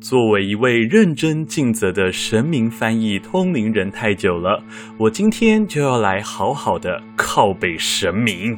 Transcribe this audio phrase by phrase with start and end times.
[0.00, 4.62] 作为一位认真尽责的神明翻译通灵人太久了，
[4.96, 8.56] 我今天就要来好好的靠北神明。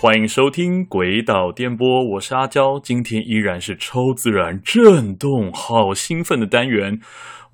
[0.00, 6.98] 欢迎收听《鬼岛电波》，我是阿娇，今天依然是超自然震动，好兴奋的单元。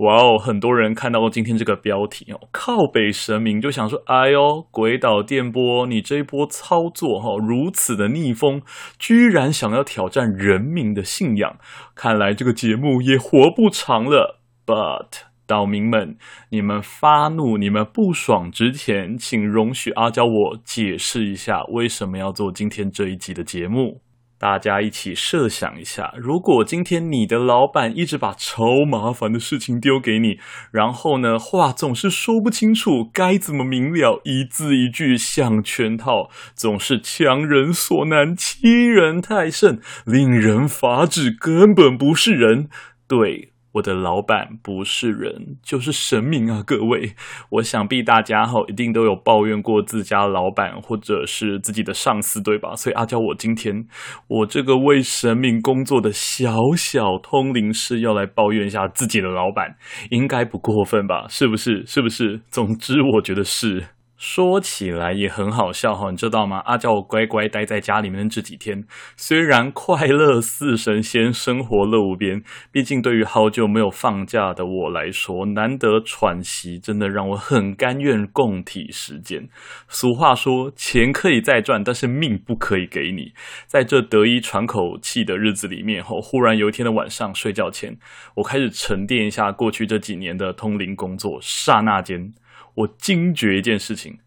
[0.00, 0.38] 哇哦！
[0.38, 8.62] 很多人看到今天这个标题哦，靠北神明就想说：“哎呦，鬼岛电波，你这一波操作哈，如此的逆风，
[8.98, 11.58] 居然想要挑战人民的信仰，
[11.94, 15.08] 看来这个节目也活不长了。” But
[15.46, 16.16] 岛民们，
[16.48, 24.00] 你们发怒、你们不爽之前，请容许阿娇我解释一下，为什么要做今天这一集的节目。
[24.40, 30.38] 大家一起设想一下，如果今天你的老板一直把超麻烦的事情丢给你，
[30.72, 42.70] 然后呢，话总是说不清楚，该怎么明了，一字一句像圈套，总是强人所难，欺人太甚，令人发指，根本不是人。
[43.06, 43.52] 对。
[43.72, 46.62] 我的老板不是人，就是神明啊！
[46.66, 47.14] 各位，
[47.50, 52.74] 我想必大家哈一定都有抱怨过自家老板或者是自己的上司，对吧？
[52.74, 53.86] 所以阿娇，我今天
[54.26, 59.76] 我这个为神明工作的小小通灵师要来抱怨一下自己的老板，
[60.10, 61.26] 应该不过分吧？
[61.28, 61.84] 是不是？
[61.86, 62.40] 是不是？
[62.50, 63.86] 总之，我觉得是。
[64.20, 66.58] 说起来也很好笑哈，你知道吗？
[66.66, 68.84] 阿交我乖乖待在家里面这几天，
[69.16, 79.48] 虽然快乐似神仙，生活乐无边，毕竟对于好久没有放假的我来说，难得喘息，真的让我很甘愿共体时间。
[79.88, 83.32] 俗话说，钱可以再赚，但是命不可以给你。
[83.66, 87.96] 在这得以喘口气的日子里面，后忽然有一天的晚上睡觉前，
[88.34, 92.34] 我开始沉淀一下过去这几年的通灵工作，刹那间。
[92.74, 94.18] 我惊觉一件事情，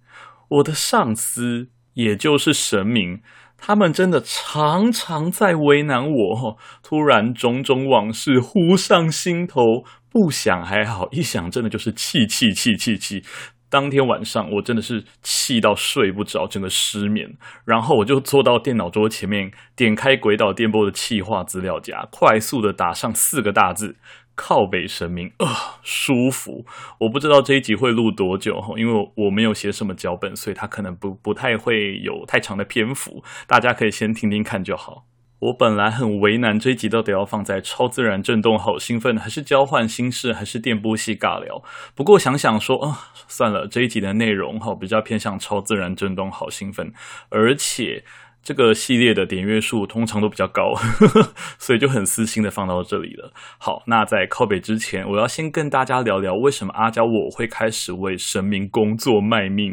[0.49, 3.21] 我的上司，也就是神明，
[3.57, 6.57] 他们真的常常在为难我。
[6.81, 13.23] 突然种种往事忽上心头，不想还好，一想真的就是气气气气气。
[13.69, 17.35] 当天晚上我真的是气到睡不着，整个失眠。
[17.65, 23.95] 然后我就坐到电脑桌前面，点开鬼岛电波的气化资料夹，快速的打上四个大字。
[24.35, 25.47] 靠北神明、呃，
[25.83, 26.65] 舒服！
[26.99, 35.05] 我不知道这一集会录多久，因为我没有写什么脚本，所以它可能不不太会有太长的篇幅，大家可以先听听看就好。
[35.39, 41.61] 我本来很为难，这一集到底要放在超自然震动好兴奋，还是交换心事，还是电波系尬聊？
[41.93, 46.91] 不过想想说啊、算了，这一集的内容哈比较偏向超自然震动好兴奋，
[47.29, 48.03] 而且。
[48.43, 53.31] 这个系列的点阅数通常都比较高，呵呵，所以就很私心的放到这里了。
[53.57, 59.71] 好，那在靠北之前，我要先跟大家聊聊为什么阿娇我会开始为神明工作卖命。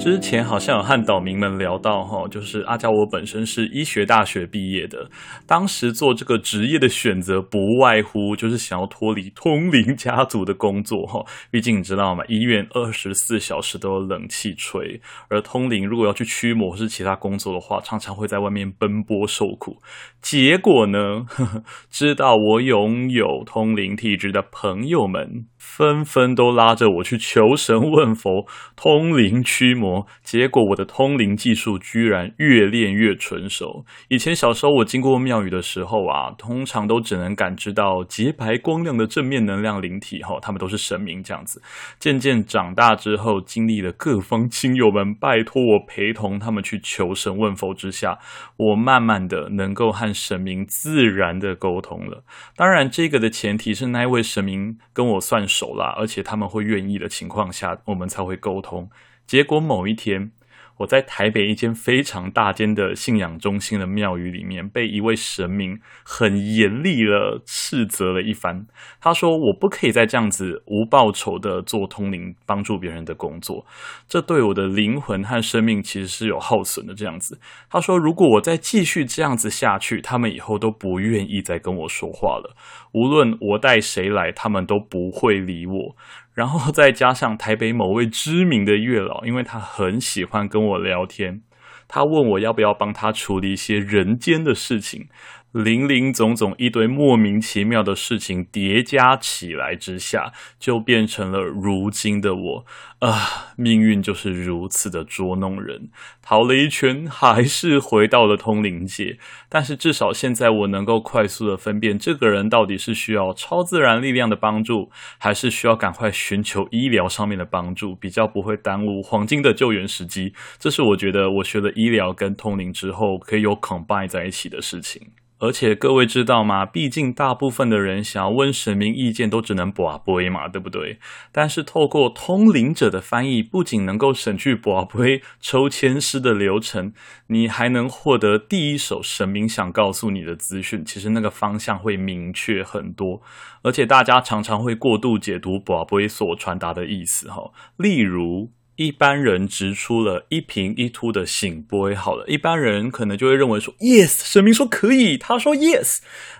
[0.00, 5.10] 之前好像有和岛民们聊到哈，就是阿娇我本身是医学大学毕业的，
[5.46, 12.24] 当时做这个职业的选择不外乎就是想要脱离通灵家族的工作哈，毕竟你知道吗？
[12.28, 19.82] 医院二十四小时都有冷气吹，而通灵如果要去驱魔或是其他工作的话，常常常会在外面奔波受苦，
[20.22, 25.46] 结果呢，呵呵，知道我拥有通灵体质的朋友们。
[25.76, 33.84] 纷纷都拉着我去求神问佛、通灵驱魔，结果我的通灵技术居然越练越纯熟。
[34.08, 41.60] 以前小时候我经过庙宇的时候啊，通常都只能感知到洁白光亮的正面能量灵体，哈，他们都是神明这样子。
[41.98, 48.18] 渐渐长大之后，经历了各方亲友们拜托我陪同他们去求神问佛之下，
[48.56, 52.24] 我慢慢的能够和神明自然的沟通了。
[52.56, 58.90] 当然，这个的前提是那一位神明跟我算熟了，而且他们会愿意的情况下，我们才会沟通。
[59.26, 60.30] 结果某一天，
[60.78, 68.66] 我在台北一间非常大间的信仰中心的庙宇里面，被一位神明很严厉的斥责了一番。
[69.00, 73.64] 他说：“我不可以再这样子无报酬的做通灵、帮助别人的工作，
[74.06, 77.38] 这对我的灵魂和生命其实是有耗损的。”这样子，
[77.70, 82.54] 他说：“如果我再继续这样子下去，他们以后都不愿意再跟我说话了。
[82.92, 85.96] 无论我带谁来，他们都不会理我。”
[86.36, 91.40] 然后再加上台北某位知名的月老，因为他很喜欢跟我聊天，
[91.88, 95.08] 他问我要不要帮他处理一些人间的事情。
[95.56, 102.66] 林林总总一堆莫名其妙的事情叠加起来之下，就变成了如今的我
[102.98, 103.54] 啊！
[103.56, 105.88] 命运就是如此的捉弄人，
[106.20, 109.18] 逃了一圈，还是回到了通灵界。
[109.48, 120.34] 但是至少现在我能够快速的分辨，这个人到底是需要超自然力量的帮助，还是需要赶快寻求医疗上面的帮助，比较不会耽误黄金的救援时机。
[120.58, 125.12] 这是我觉得我学了医疗跟通灵之后，可以有 combine 在一起的事情。
[125.38, 126.64] 而且各位知道吗？
[126.64, 130.98] 毕竟大部分的人想要问神明意见，都只能跋杯嘛，对不对？
[131.30, 136.94] 但是透过通灵者的翻译，不仅能够省去跋杯抽签师的流程，
[137.26, 140.82] 你还能获得第一手神明想告诉你的资讯。
[140.84, 143.20] 其实那个方向会明确很多。
[143.62, 148.52] 而且大家常常会过度解读跋杯所传达的意思，哈，例如。
[148.76, 155.98] 一般人直出了一平一凸的圣杯，好了，一般人可能就会认为说，yes，神明说可以，他说 yes。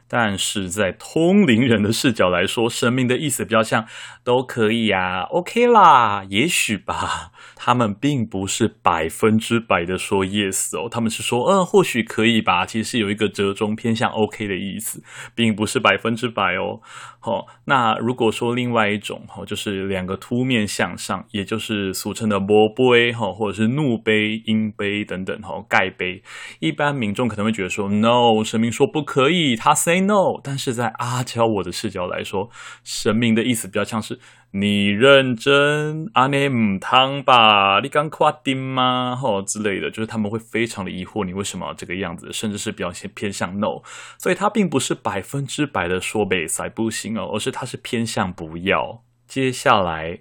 [0.08, 3.86] 但是在通灵人的视角来说，神明的意思比较像
[4.22, 7.32] 都可以呀，OK 啦，也许吧。
[7.56, 12.66] 他们并不是百分之百的说 yes 哦，他们是说，嗯、或许可以吧。
[12.66, 15.02] 其实是有一个折中偏向 OK 的意思，
[15.34, 16.80] 并不是百分之百哦。
[17.18, 26.22] 好、那如果说另外一种哈、就是两个凸面向上，也就是俗称的魔杯哈，或者是怒杯、阴杯等等哈，盖杯，
[26.60, 30.38] 一般民众可能会觉得说，no，神明说不可以，他 say no。
[30.44, 32.50] 但是在阿交我的视角来说，
[32.84, 34.20] 神明的意思比较像是。
[34.52, 37.81] 你认真阿内姆汤吧？
[37.82, 39.14] 你刚夸丁吗？
[39.14, 43.82] 吼之类的，就是他们会非常的疑惑，你为什么这个样子，甚至是表现偏向 no，
[44.19, 49.02] 所以他并不是百分之百的说北塞不行哦，而是他是偏向不要。
[49.26, 50.20] 接下来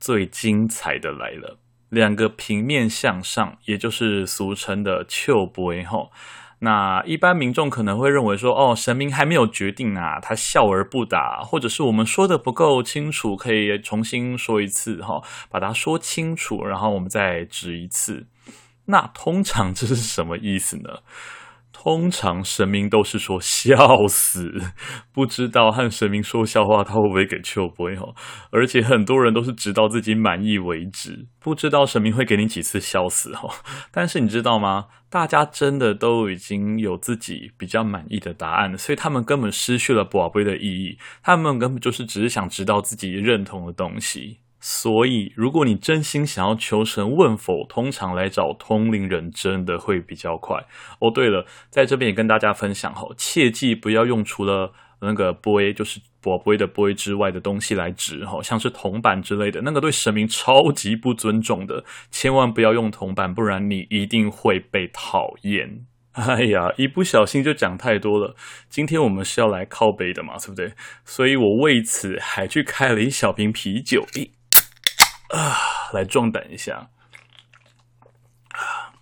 [0.00, 1.58] 最精彩的来了，
[1.90, 6.10] 两个平面向上，也就是俗称的笑杯吼。
[6.60, 18.26] 那一般民众可能会认为说，哦，神明还没有决定啊，他笑而不答，或者是我们说的不够清楚，可以重新说一次哈，把它说清楚，然后我们再指一次。
[18.86, 20.98] 那通常这是什么意思呢？
[21.88, 24.52] 通常神明都是说笑死，
[25.10, 28.12] 不知道和神明说笑话他会不会给秋波哈？
[28.50, 33.48] 而且很多人都是直到自己满意为止，不知道神明会给你几次笑死哈。
[33.90, 34.88] 但是你知道吗？
[35.08, 44.40] 大家真的都已经有自己比较满意的答案，所以他们根本失去了博杯的意义，他们根本就是只是想知道自己认同的东西。
[44.60, 50.56] 所以，如果你真心想要求神问否，通常来找通灵人真的会比较快。
[51.00, 65.86] 哦，对了，在这边也跟大家分享哈，切记不要用除了那个杯，就是筊杯的杯之外的东西来指哈，像是铜板之类的，那个对神明超级不尊重的，千万不要用铜板，不然你一定会被讨厌。
[66.18, 68.34] 哎呀，一不小心就讲太多了。
[68.68, 70.72] 今天我们是要来靠北的嘛，对不对？
[71.04, 74.04] 所以我为此还去开了一小瓶啤酒。
[75.28, 76.88] 啊，来壮胆一下！
[78.50, 78.92] 啊，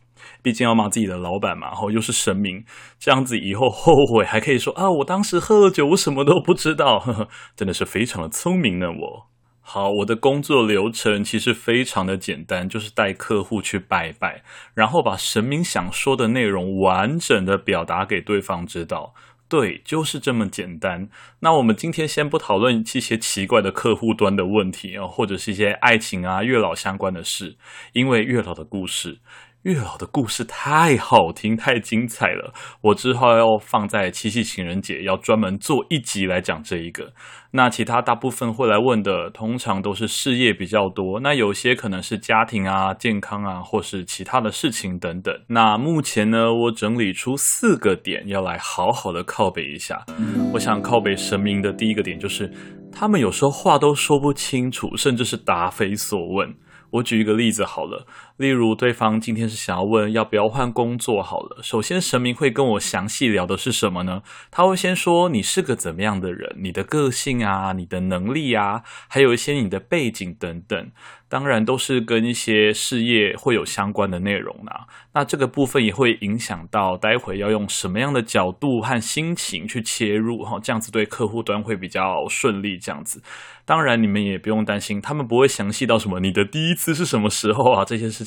[0.43, 2.65] 毕竟要骂自己的老板嘛，然后又是神明，
[2.99, 8.87] 这样子以后后悔还可以说啊，我当时喝了酒，我什么都不知道，呵呵，真的是非常的聪明呢。
[8.91, 9.27] 我
[9.61, 14.45] 好，我的工作流程其实非常的简单，就是带客户去拜拜，
[14.75, 19.13] 然后把神明想说的内容完整的表达给对方知道。
[19.49, 21.09] 对，就是这么简单。
[21.41, 27.57] 那我们今天先不讨论一些奇怪的客户端的问题啊，或者是一些爱情啊、月老相关的事，
[27.93, 29.19] 因为月老的故事。
[29.67, 37.13] 月老的故事太好听，太精彩了，我之后要放在七夕情人节，要专门做一集来讲这一个。
[37.51, 45.35] 那其他大部分会来问的，通常都是事业比较多，那有些可能是家庭啊、健康啊，或是其他的事情等等。
[45.49, 50.05] 那目前呢，我整理出四个点要来好好的靠北一下。
[50.53, 52.49] 我想靠北神明的第一个点就是，
[52.93, 56.55] 他们有时候话都说不清楚，甚至是答非所问。
[56.93, 61.63] 我举一个例子好了，例如对方今天是想要问要不要换工作好了。
[61.63, 64.23] 首先，神明会跟我详细聊的是什么呢？
[64.51, 70.91] 他会先说你是个怎么样的人，你的个性啊，你的能力啊，还有一些你的背景等等。
[71.29, 74.87] 当然都是跟一些事业会有相关的内容啦。
[75.13, 82.79] 那这个部分也会影响到待会要用什么样的角度和心情去切入哈，这样子对客户端会比较顺利。
[82.79, 83.21] 这样子，
[83.65, 88.25] 当然你们也不用担心，他们不会详细到什么你的第一次是什么时候啊，这些事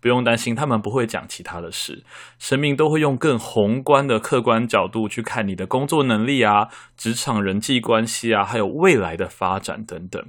[0.00, 2.04] 不用担心，他们不会讲其他的事。
[2.38, 10.24] 神明都会用更宏观的客观角度去看你的工作能力啊、职场人际关系啊，还有未来的发展等等。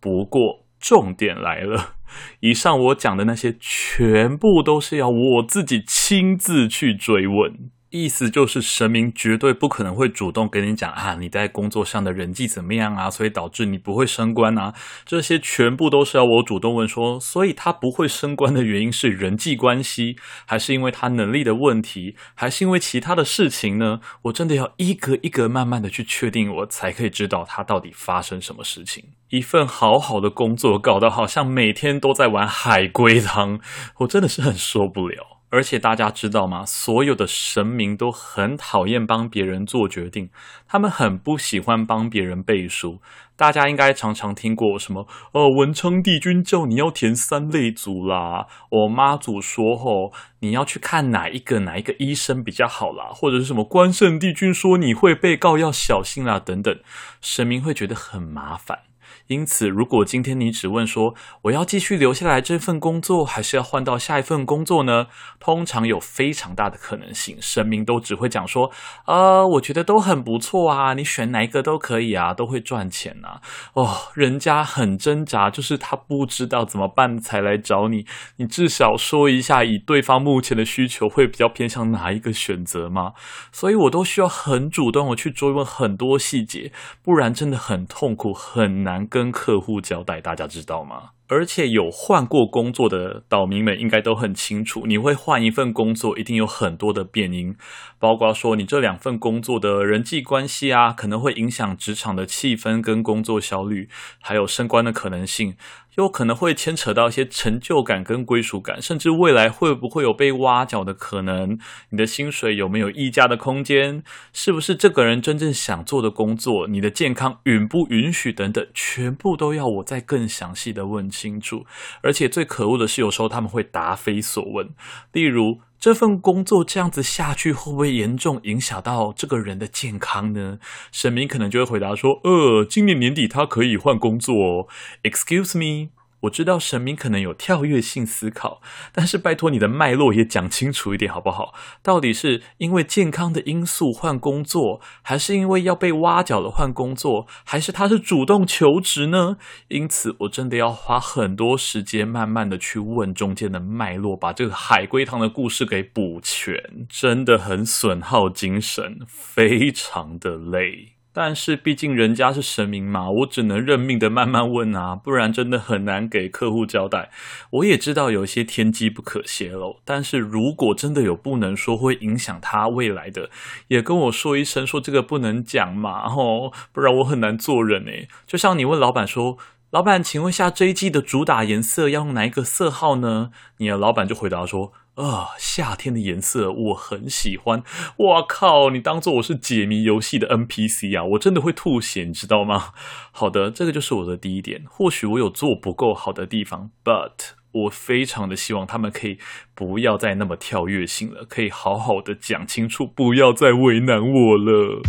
[0.00, 1.96] 不过，重点来了，
[2.40, 7.70] 以上我讲的那些全部都是要我自己亲自去追问，
[8.02, 14.74] 意思就是神明绝对不可能会主动跟你讲啊，你在工作上的人际怎么样啊，所以导致你不会升官啊，
[15.04, 24.00] 这些全部都是要我主动问说，所以他不会升官的原因是人际关系，还是因为他能力的问题，还是因为其他的事情呢？
[24.22, 29.04] 我真的要一个一个慢慢的去确定，我才可以知道他到底发生什么事情。
[29.30, 33.58] 一份好好的工作搞得好像每天都在玩海龟汤，
[33.98, 35.35] 我真的是很受不了。
[35.48, 36.64] 而且大家知道吗？
[36.66, 40.30] 所有的神明都很讨厌帮别人做决定，
[40.66, 43.00] 他们很不喜欢帮别人背书。
[43.36, 45.06] 大家应该常常听过什么？
[45.32, 56.78] 哦，文昌帝君叫你要填三类组啦，我妈祖说吼，你要去看哪一个哪一个医生比较好啦，或者是什么关圣帝君说你会被告要小心啦，等等，
[57.20, 58.80] 神明会觉得很麻烦。
[59.28, 65.06] 因此，如果今天你只问说我要继续留下来这份工作，还是要换到下一份工作呢？
[65.38, 68.70] 通常有非常大的可能性，神明都只会讲说，
[69.06, 73.40] 呃，我觉得都很不错啊，你选哪一个都可以啊，都会赚钱啊。
[73.74, 78.06] 哦，人家很挣扎，就是他不知道怎么办才来找你。
[78.36, 83.12] 你至少说一下，以对方目前的需求，会比较偏向哪一个选择吗？
[83.52, 91.12] 所以我都需要很主动的去追问很多细节，不然真的很痛苦，很难跟客户交代，大家知道吗？
[91.28, 97.56] 而且有换过工作的岛民们应该都很清楚，你会换一份工作，一定有很多的变因，
[97.98, 103.88] 包括说你这两份工作的人际关系啊，可能会影响职场的气氛跟工作效率，
[104.20, 105.56] 还有升官的可能性。
[105.96, 111.58] 有可能会牵扯到一些成就感跟归属感，甚至未来会不会有被挖角的可能？
[111.90, 114.02] 你的薪水有没有溢价的空间？
[114.32, 116.66] 是不是这个人真正想做的工作？
[116.68, 118.32] 你的健康允不允许？
[118.32, 121.64] 等等，全部都要我再更详细的问清楚。
[122.02, 124.70] 而且最可恶的是，有时候他们会答非所问，
[125.12, 125.60] 例如。
[125.86, 130.58] 这份工作这样子下去，会不会严重影响到这个人的健康呢？
[130.90, 134.66] 神明可能就会回答说：“呃，今年年底他可以换工作。”
[135.04, 135.90] Excuse me。
[136.26, 138.60] 我知道神明可能有跳跃性思考，
[138.92, 141.54] 但是拜托你的脉络也讲清楚一点好不好？
[141.82, 149.36] 到底是因为健康的因素换工作，还是因为要被挖角了换工作，还是他是主动求职呢？
[149.68, 160.95] 因此，我真的要花很多时间，慢慢的去问中间的脉络，把这个海龟汤的故事给补全，真的很损耗精神，非常的累。
[161.18, 167.10] 但是毕竟人家是神明嘛，我只能认命的慢慢问啊，不然真的很难给客户交代。
[167.48, 173.30] 我也知道有些天机不可泄露，但是如果真的有不能说会影响他未来的，
[173.68, 178.10] 也跟我说一声，说这个不能讲嘛，哦，不然我很难做人诶。
[178.26, 179.38] 就像你问老板说，
[179.70, 183.30] 老板，请问一下这一季的主打颜色要用哪一个色号呢？
[183.56, 184.74] 你的老板就回答说。
[184.96, 187.62] 啊、夏天的颜色我很喜欢。
[187.98, 191.04] 哇靠，你当做我是解谜游戏的 NPC 啊？
[191.04, 192.72] 我真的会吐血，你知道吗？
[193.12, 194.64] 好的，这个就是我的第一点。
[194.70, 197.10] 或许我有做不够好的地方，but
[197.52, 199.18] 我非常的希望他们可以
[199.54, 204.80] 不要再那么跳跃性了，可以好好的讲清楚，不要再为难我了。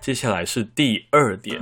[0.00, 1.60] 接下来是第二点，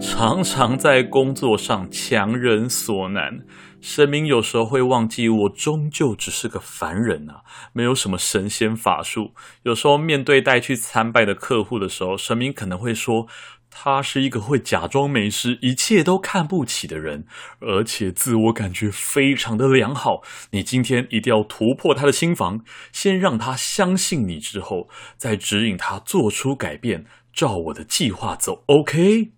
[0.00, 3.40] 常常在工作上强人所难。
[3.80, 9.34] 神明有时候会忘记，我终究只是个凡人啊，没有什么神仙法术。
[9.64, 13.26] 有时候面对带去参拜的客户的时候，神明可能会说，
[13.68, 17.26] 他是一个会假装没事、一切都看不起的人，
[17.58, 20.22] 而且自我感觉非常的良好。
[20.52, 22.60] 你今天一定要突破他的心防，
[22.92, 27.06] 先让他相信你，之后再指引他做出改变。
[27.32, 29.32] 照我的计划走，OK？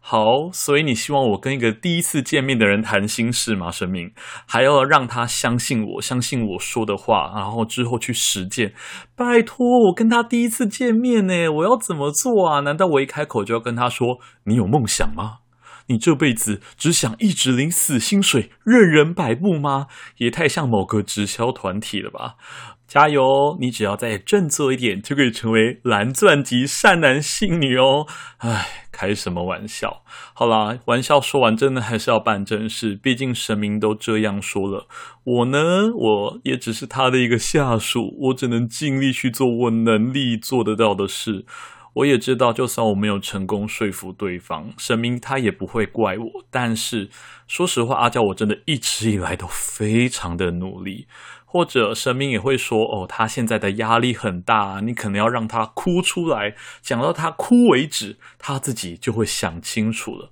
[0.00, 3.70] 好，所以你希望我跟一个第一次见面的人谈心事吗？
[3.70, 4.12] 神明
[4.46, 8.72] 还要让他相信我，相信我说的话，然后之后去实践。
[9.14, 12.60] 拜托，我跟他第一次见面呢，我要怎么做啊？
[12.60, 15.40] 难道我一开口就要跟他说，你有梦想吗？
[15.88, 19.88] 你这辈子只想一直领死薪水，任人摆布吗？
[20.18, 22.36] 也太像某个直销团体了吧！
[22.88, 28.06] 加油，你只要再振作一点，就可以成为蓝钻级善男信女哦！
[28.38, 30.02] 唉，开什么玩笑？
[30.32, 32.98] 好啦，玩笑说完，真的还是要办正事。
[33.00, 34.86] 毕竟神明都这样说了，
[35.24, 41.44] 我呢，我也只是他的一个下属，我只能尽力去做我能力做得到的事。
[41.98, 46.44] 我也知道，就算我没有成功说服对方，神明他也不会怪我。
[46.50, 47.10] 但是
[47.46, 51.06] 说实话，阿娇我真的一直以来都非常的努力。
[51.50, 60.30] 或者神明也会说：“哦，他现在的压力很大，你可能要让他哭出来，讲到他哭为止，他自己就会想清楚了。”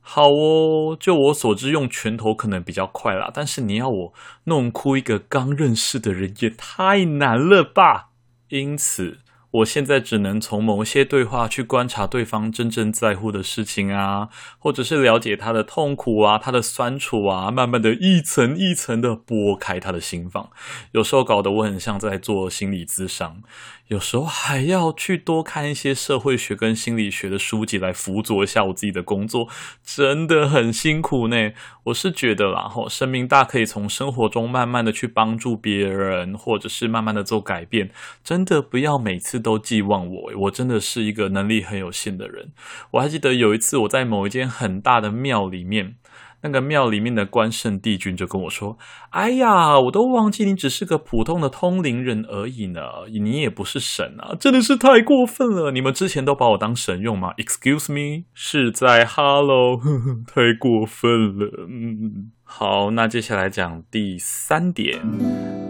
[0.00, 4.14] 好哦，就我所知，用拳头可能比较快啦，但是你要我
[4.44, 8.10] 弄哭一个刚认识的人，也太难了吧。
[8.48, 9.18] 因此。
[9.52, 20.50] 我现在只能从某些对话去观察对方真正在乎的事情啊，或者是了解他的痛苦啊、他的酸楚啊，慢慢的一层一层的剥开他的心房。
[20.92, 23.42] 有时候搞得我很像在做心理咨商。
[23.88, 29.48] 有时候还要去多看一些社会学跟心理学的书籍来辅佐一下我自己的工作，
[29.84, 31.50] 真的很辛苦呢。
[31.84, 37.90] 我是觉得啦，吼，生命大可以从生活中慢慢的去帮助别人，或者是慢慢的做改变，
[38.24, 40.32] 真的不要每次都寄望我。
[40.42, 42.52] 我真的是一个能力很有限的人。
[42.92, 45.96] 我还记得有一次我在某一间很大的庙里面。
[46.44, 48.76] 那个庙里面的关圣帝君就跟我说
[49.10, 52.80] ：“哎呀，我都忘记你只是个普通的通灵人而已呢，
[53.12, 55.70] 你也不是神啊，真的是太过分了！
[55.70, 59.80] 你们之前都把我当神用吗？Excuse me，是在 Hello，
[60.26, 61.68] 太过分了。
[61.70, 65.00] 嗯，好，那接下来讲第三点，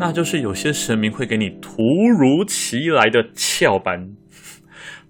[0.00, 1.80] 那就是有些神明会给你突
[2.18, 4.16] 如其来的翘班。”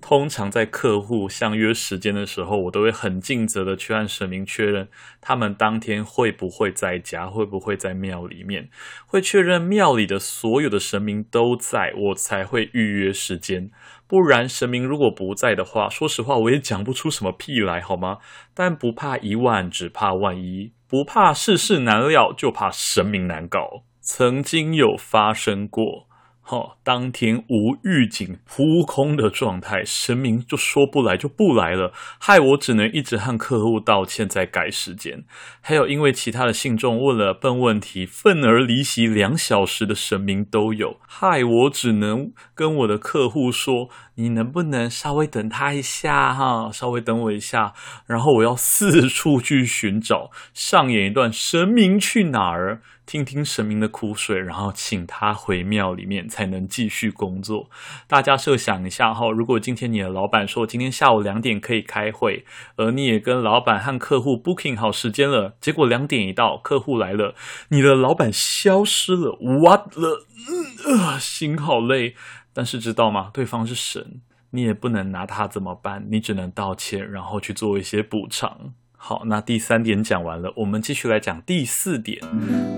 [0.03, 4.89] 通常在客户相约时间的时候，我都会很尽责的去按神明确认
[5.21, 8.69] 他们当天会不会在家，会不会在庙里面，
[9.07, 13.71] 会确认庙里的所有的神明都在，我才会预约时间。
[14.07, 18.19] 不然神明如果不在的话，说实话我也讲不出什么屁来，好吗？
[18.53, 23.85] 但不怕一万，只怕万一，不怕世事难料，就怕神明难搞。
[24.03, 26.07] 曾经有发生过。
[26.45, 35.25] 好、哦，当天无预警扑空的状态，神明就说不来就不来了，害我只能一直和客户道歉，再改时间。
[35.63, 47.73] 还有因为其他的信众问了笨问题，愤而离席两小时的神明都有，害我只能跟我的客户说：“你能不能稍微等他一下哈，稍微等我一下。”
[48.07, 52.83] 然后我要四处去寻找，上演一段神明去哪儿。
[53.05, 57.69] 听听神明的苦水，然后请他回庙里面才能继续工作。
[58.07, 62.45] 大家设想一下哈，如果今天你的老板说今天下午两点可以开会，
[62.77, 67.35] 而你也跟老板和客户 booking 好时间了，结果两点一到，客户来了，
[67.71, 70.25] 你的老板消失了，what 了？
[70.49, 72.15] 嗯，呃，心好累。
[72.53, 73.31] 但是知道吗？
[73.33, 78.75] 对方是神，你也不能拿他怎么办，你只能道歉，然后去做一些补偿。
[78.97, 82.21] 好，那第三点讲完了，我们继续来讲第四点。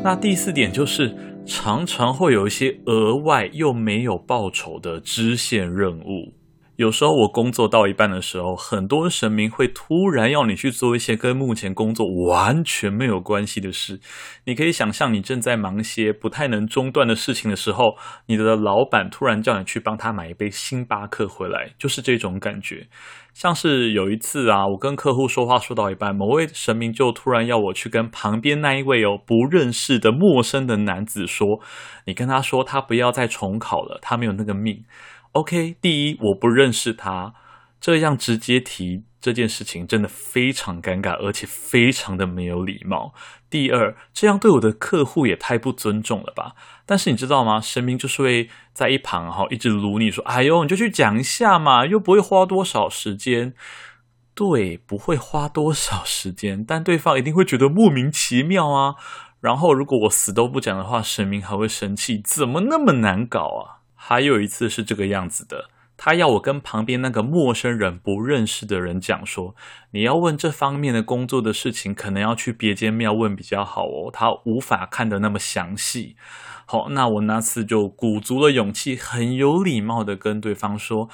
[0.03, 6.33] 那第四点就是常常会有一些额外又没有报酬的支线任务。
[6.77, 14.01] 有时候我工作到一半的时候，很多神明会突然要你去做一些跟目前工作完全没有关系的事。
[14.47, 22.89] 你可以想象，你正在忙一些不太能中断的事情的时候，你的老板突然叫你去帮他买一杯星巴克回来，就是这种感觉。
[23.33, 31.61] 像是有一次啊，我跟客户说话说到一半，某位神明就突然要我去跟旁边那一位哦不认识的陌生的男子说
[32.07, 34.85] ：“你跟他说，他不要再重考了，他没有那个命。”
[35.35, 37.35] OK，第一，我不认识他，
[37.81, 43.12] 这样直接提这件事情真的非常尴尬，而且非常的没有礼貌。
[43.51, 46.55] 第二，这样对我的客户也太不尊重了吧？
[46.87, 47.61] 但是你知道吗？
[47.61, 53.55] 神明就是会在一旁哈，一直撸你说：“哎呦，你就去讲一下嘛，又不会花多少时间。”
[54.37, 58.94] 对，不会花多少时间，但对方一定会觉得莫名其妙啊。
[59.40, 63.84] 然后如果我死都不讲的话，神明还会生气，怎么那么难搞啊？
[64.07, 69.57] 还有一次是这个样子的，他要我跟旁边那个陌生人不认识的人讲说，
[69.93, 76.17] 你要问这方面的工作的事情，可能要去别间庙问比较好哦，他无法看得那么详细。
[76.67, 81.09] 好，那我那次就鼓足了勇气，很有礼貌的跟对方说，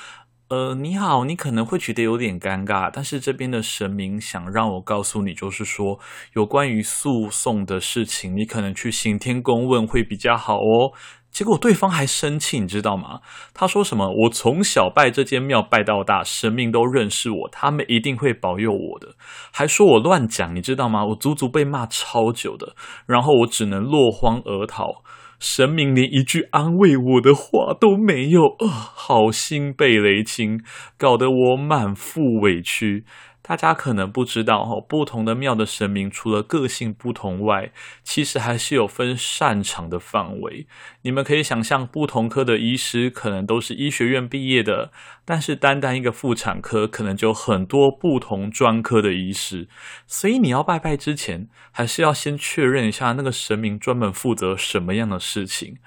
[0.49, 6.01] 呃，你好，你可能会觉得有点尴尬，但是这边的神明想让我告诉你，就是说
[6.33, 10.91] 有关于诉讼的事情，你可能去行天宫问会比较好哦。
[11.31, 13.21] 结果对方还生气，你知道吗？
[13.55, 14.09] 他说什么？
[14.25, 19.15] 我从小拜这间庙拜到大，神明都认识我，他们一定会保佑我的。
[19.53, 21.07] 还说我乱讲，你知道吗？
[21.07, 22.75] 我足足被骂超久的，
[23.07, 25.03] 然后我只能落荒而逃。
[25.39, 30.59] 神明连一句安慰我的话都没有，呃，好心被雷劈，
[30.99, 33.07] 搞得我满腹委屈。
[33.51, 37.73] 大家可能不知道哈，不同的庙的神明除了个性不同外，
[38.05, 40.69] 其实还是有分擅长的范围。
[41.03, 44.93] 你们可以想象，不同科的医师可能都是医学院毕业的，
[45.25, 49.67] 但是单单一个妇产科，可能就很多不同专科的医师。
[50.07, 55.79] 所以你要拜拜之前，还是要先确认一下那个神明专门负责什么样的事情。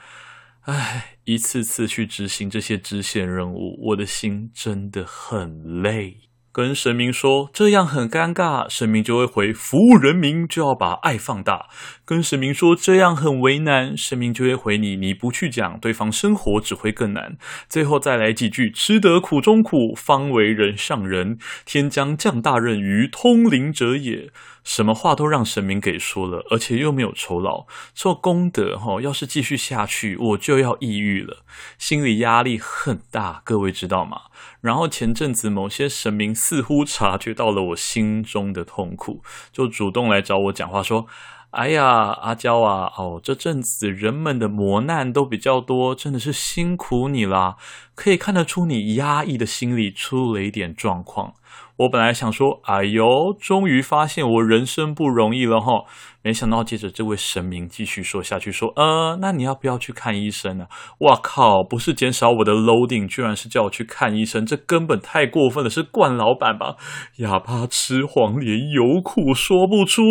[0.64, 6.33] 唉，一次次去执行这些支线任务，我的心真的很累。
[6.54, 11.68] 跟神明说这样很尴尬，神明就会回服务人民就要把爱放大。
[12.06, 17.38] 跟神明说这样很为难，神明就会回你你不去讲，对方生活只会更难。
[17.68, 21.40] 最后再来几句吃得苦中苦，方为人上人。
[21.66, 24.30] 天将降大任于通灵者也。
[24.64, 29.02] 什么话都让神明给说了，而且又没有酬劳，做功德哈。
[29.02, 31.44] 要是继续下去，我就要抑郁了，
[31.78, 34.22] 心理压力很大，各位知道吗？
[34.62, 39.22] 然后前阵子某些神明似乎察觉到了我心中的痛苦，
[39.52, 41.08] 就主动来找我讲话说
[41.52, 41.86] ：“哎呀，
[42.22, 47.58] 阿娇啊，哦，这阵子人们的磨难都比较多，真的是辛苦你啦。
[47.96, 51.34] 可以看得出你压抑的心理出了一点状况。”
[51.78, 55.86] 我本来想说，哎呦，终于发现我人生不容易了哈！
[56.22, 60.68] 没想到接着这位神明继续说下去，说，呃，那你要不要去看医生呢？
[61.00, 66.76] 哇靠，不是减少我的 loading，居然是叫我去看医生，这根本太过分了，是冠老板吧？
[67.18, 70.02] 哑巴吃黄连，有苦说不出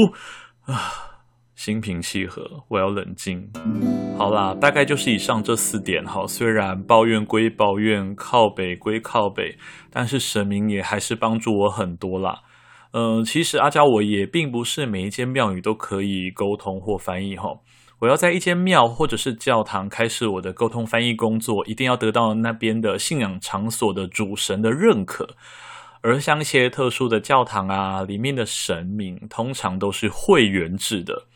[0.66, 1.11] 啊！
[1.54, 3.48] 心平气和，我要冷静。
[4.18, 6.26] 好啦，大概就是以上这四点哈。
[6.26, 9.56] 虽然抱怨归抱怨，靠北归靠北，
[9.90, 12.40] 但是神明也还是帮助我很多啦。
[12.92, 17.48] 嗯、其实阿娇我也并不是每一间庙宇都可以沟通或翻译哈。
[18.00, 25.36] 我要在一间庙或者是教堂开始我的沟通翻译工作，一定要得到那边的信仰场所的主神的认可。
[26.02, 31.26] 而像一些特殊的教堂啊，里面的神明通常都是会员制的。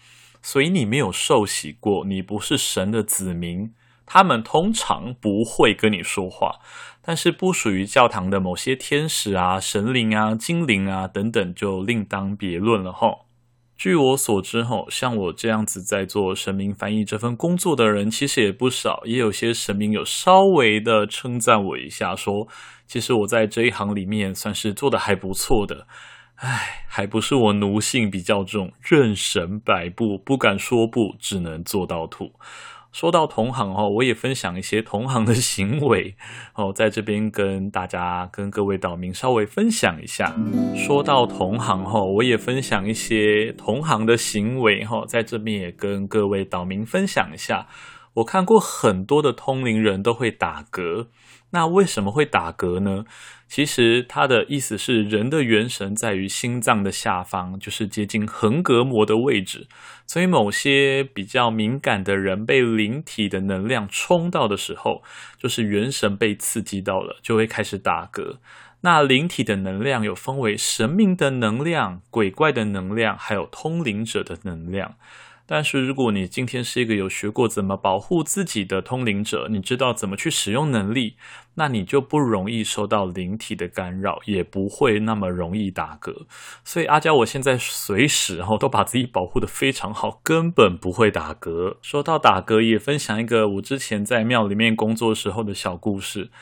[0.46, 3.72] 所以你没有受洗过，你不是神的子民，
[4.06, 6.60] 他们通常不会跟你说话。
[7.02, 13.26] 但是不属于教堂的某些天使啊、神灵啊、精灵啊等等，就另当别论了吼。
[13.76, 22.46] 据我所知吼，像我这样子在做神明翻译这份工作的人，其实也不少，也有些神明有稍微的称赞我一下，说
[22.86, 25.88] 其实我在这一行里面算是做得还不错的。
[26.36, 32.32] 唉，还不是我奴性比较重，任神摆布，不敢说不，只能做到吐。
[32.92, 36.16] 说到同行哦，我也分享一些同行的行为
[36.54, 40.34] 哦，在这边跟大家、跟各位岛民稍微分享一下。
[40.74, 47.66] 说到同行哈，我也分享一些同行的行为哈，在这边也跟各位岛民分享一下。
[48.14, 51.08] 我看过很多的通灵人都会打嗝。
[51.50, 53.04] 那为什么会打嗝呢？
[53.48, 59.66] 其实它的意思是，人的元神在于心脏的下方，就是接近横膈膜的位置。
[60.06, 65.02] 所以某些比较敏感的人被灵体的能量冲到的时候，
[65.38, 68.38] 就是元神被刺激到了，就会开始打嗝。
[68.82, 74.94] 那灵体的能量有分为神明的能量、鬼怪的能量，还有通灵者的能量。
[75.48, 81.14] 但是，如果你今天是一个有学过怎么保护自己的通灵者，你知道怎么去使用能力，
[81.54, 86.26] 那你就不容易受到灵体的干扰，也不会那么容易打嗝。
[86.64, 91.76] 所以阿娇，我现在随时哈都把自己保护得非常好，根本不会打嗝。
[91.80, 96.32] 说到打嗝，也分享一个我之前在庙里面工作时候的小故事。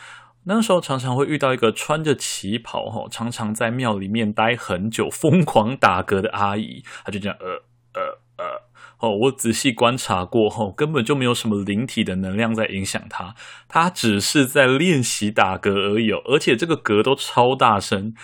[0.45, 7.47] 那时候常常会遇到一个穿着旗袍哈，常常在庙里面待很久，疯狂打嗝的阿姨，她就这样呃
[8.01, 8.23] 呃。
[9.05, 13.35] 哦，我仔细观察过后，根本就没有什么灵体的能量在影响他，
[13.69, 18.14] 他只是在练习打嗝而已，而且这个嗝都超大声，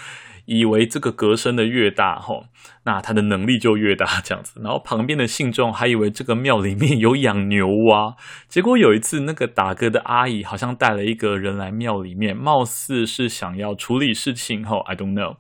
[0.47, 2.47] 以为这个嗝声的越大，吼，
[2.85, 4.59] 那他的能力就越大这样子。
[4.63, 8.17] 然后旁边的信众还以为这个庙里面有养牛蛙，
[8.49, 15.37] 结果有一次那个打嗝的阿姨好像带了一个人来庙里面，貌似是想要处理事情，吼，I don't know。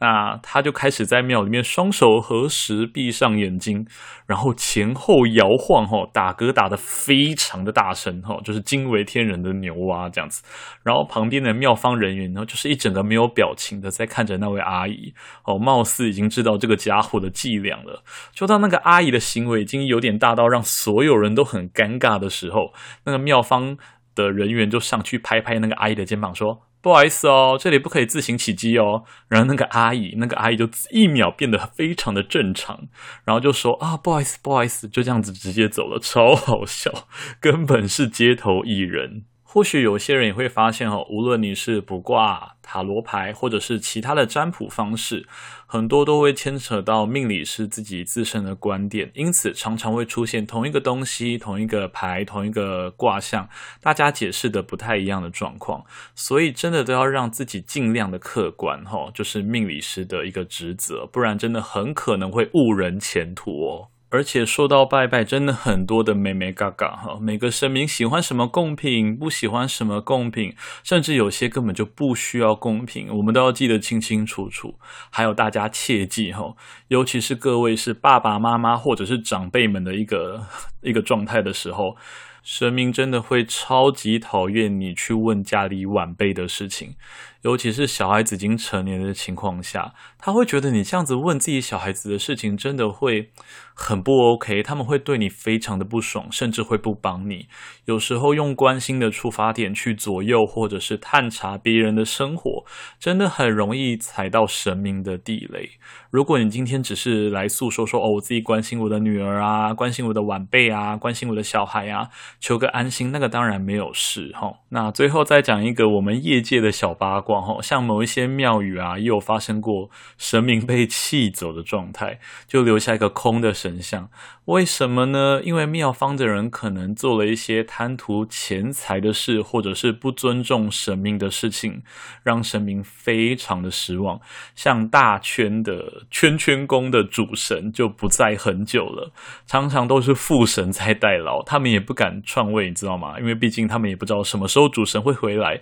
[0.00, 3.84] 那他就开始在庙里面双手合十，闭上眼睛，
[4.26, 10.42] 然后前后摇晃，吼，打嗝打得非常的大声，吼，就是惊为天人的牛蛙这样子。
[10.84, 15.12] 然后旁边的庙方人员呢，就是一整个没有表情的在看着那位阿姨，
[15.44, 18.04] 哦，貌似已经知道这个家伙的伎俩了。
[18.32, 22.72] 就当那个阿姨的行为已经有点大到让所有人都很尴尬的时候，
[23.04, 23.76] 那个庙方
[24.14, 26.67] 的人员就上去拍拍那个阿姨的肩膀说。
[26.80, 29.04] 不好意思哦，这里不可以自行起机哦。
[29.28, 32.88] 然后那个阿姨，那个阿姨就一秒变得非常的正常，
[33.24, 37.08] 然后就说啊，不好意思，不好意思，就这样子直接走了，超好笑，
[37.40, 39.24] 根本是街头艺人。
[39.50, 45.26] 或许有些人也会发现哦，无论你是卜卦、塔罗牌，或者是其他的占卜方式，
[45.64, 53.48] 很多都会牵扯到命理师自己自身的观点，因此常常会出现同一个东西、同一个牌、同一个卦象，
[53.80, 55.82] 大家解释的不太一样的状况。
[56.14, 63.88] 所以真的都要让自己尽量的客观，哈，就是命理师的一个职责，不然真的很可能会误人前途哦。
[64.10, 74.78] 而且说到拜拜，真的很多的妹妹嘎嘎哈，每个神明喜欢什么贡品，不喜欢什么贡品，甚至有些根本就不需要贡品，我们都要记得清清楚楚。
[75.10, 76.54] 还有大家切记哈，
[76.88, 80.46] 尤其是各位是爸爸妈妈或者是长辈们的一个
[80.80, 81.96] 一个状态的时候。
[82.40, 86.94] 神明真的会超级讨厌你去问家里晚辈的事情，
[87.42, 93.30] 尤其是小孩子已经成年的情况下，他会觉得你这样子问自己小孩子的事情，真的会
[93.74, 97.46] 很不 OK，他们会对你非常的不爽，甚至会不帮你。
[97.84, 102.64] 有时候用关心的出发点去左右或者是探查别人的生活，
[102.98, 105.70] 真的很容易踩到神明的地雷。
[106.10, 112.08] 如果你今天只是来诉说说哦，我自己关心我的女儿啊，关心我的晚辈啊，关心我的小孩啊，
[112.40, 114.52] 求个安心，那个当然没有事哈。
[114.70, 124.10] 那最后再讲一个我们业界的小八卦哈，像某一些庙宇啊，也有发生过神明被气走的状态，就留下一个空的神像。
[124.48, 125.42] 为什么呢？
[125.44, 131.82] 因为庙方的人可能做了一些贪图钱财的事，或者是不尊重神明的事情，
[132.22, 134.18] 让神明非常的失望。
[134.56, 139.12] 像大圈的圈圈宫的主神就不在很久了，
[139.46, 143.20] 常常都是副神在代劳，他们也不敢篡位，你知道吗？
[143.20, 145.60] 因为毕竟他们也不知道什么时候主神会回来。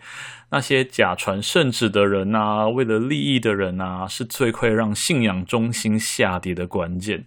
[0.50, 7.26] 那些假传圣旨的人啊，为了利益的人啊，是最会让信仰中心下跌的关键。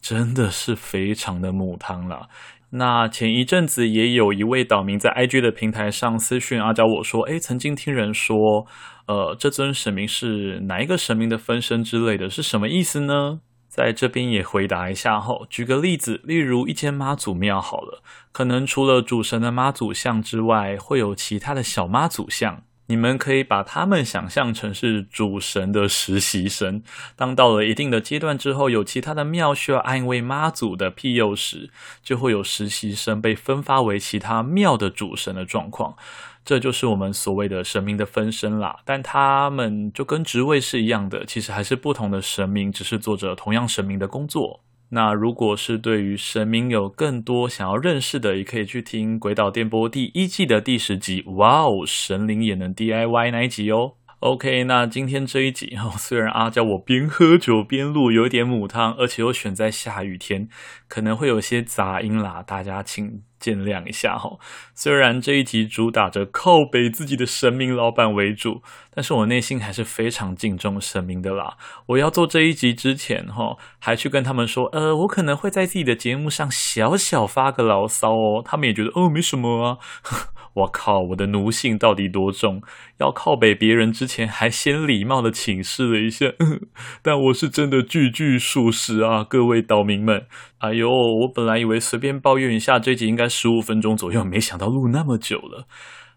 [0.00, 2.28] 真的是非常的母汤了。
[2.70, 8.66] 那前一阵子也有一位岛民在 IG 的平台上私讯阿交我说：“诶，曾经听人说，
[9.06, 22.64] 呃，这尊神明是哪一个神明的分身之类的，是什么意思呢？”在这边也回答一下后，举个例子，例如一间妈祖庙好了，可能除了主神的妈祖像之外，会有其他的小妈祖像。
[22.88, 26.82] 你们可以把他们想象成是主神的实习生。
[27.16, 31.70] 当到了一定的阶段之后，有其他的庙需要安慰妈祖的庇佑时，
[32.02, 35.96] 就会有实习生被分发为其他庙的主神的状况。
[36.44, 38.80] 这就是我们所谓的神明的分身啦。
[38.86, 44.60] 但他们就跟职位是一样的，其实还是不同的神明，只是做着同样神明的工作。
[44.90, 51.22] 那如果是对于神明有更多想要认识的，也可以去听《鬼岛电波》第一季的第十集。
[51.26, 53.92] 哇哦，神灵也能 DIY 那一集哦。
[54.20, 60.48] OK，那今天这一集哦， 虽然阿娇我边喝酒边录，有点母汤，而且又选在下雨天，
[60.88, 63.22] 可能会有些杂音啦，大家请。
[63.38, 64.36] 见谅一下哈，
[64.74, 71.56] 虽然这一集主打着靠北自己的神明老板为主，但是我内心还是非常敬重神明的啦。
[71.86, 79.78] 我要做这一集之前哈，还去跟他们说，呃，我可能会在自己的节目上小小发个牢骚哦，他们也觉得哦，没什么啊。
[80.54, 82.60] 我靠，我的奴性到底多重？
[82.96, 86.32] 要靠北别人之前，还先礼貌的请示了一下。
[87.00, 90.26] 但我是真的句句属实啊，各位岛民们。
[90.58, 95.68] 哎呦，我本来以为随便抱怨一下，这集应该十五分钟左右，没想到录那么久了。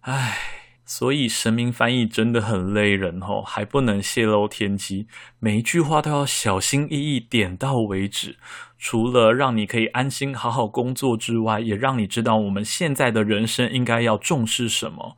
[0.02, 0.36] 唉，
[0.84, 5.06] 所以神明翻译真的很累人哦，还不能泄露天机，
[5.38, 8.38] 每一句话都要小心翼翼，点到为止。
[8.80, 15.16] 除了让你可以安心好好工作之外，也让你知道我们现在的人生应该要重视什么。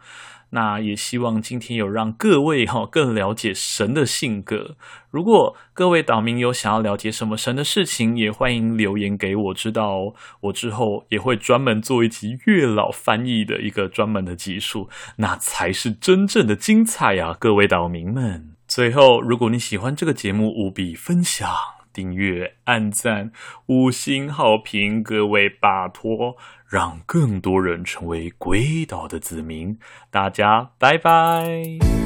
[0.54, 4.78] 那也希望今天有让各位 哈更了解神的性格。
[5.10, 10.14] 如果各位岛民有想要了解什么神的事情，也欢迎留言给我知道哦。
[10.42, 17.36] 我之后也会专门做一集月老翻译的一个专门的集数，那才是真正的精彩啊！
[17.40, 21.50] 各位岛民们，最后如果你喜欢这个节目，务必分享。
[21.94, 23.32] 订阅、按赞、
[23.68, 26.36] 五星好评，各位拜托，
[26.74, 29.78] 让更多人成为鬼岛的子民。
[30.10, 32.03] 大家拜拜。